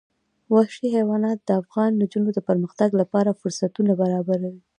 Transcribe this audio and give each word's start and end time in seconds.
وحشي 0.55 0.87
حیوانات 0.95 1.39
د 1.43 1.49
افغان 1.61 1.91
نجونو 2.01 2.29
د 2.33 2.39
پرمختګ 2.49 2.89
لپاره 3.01 3.37
فرصتونه 3.39 3.91
برابروي. 4.01 4.61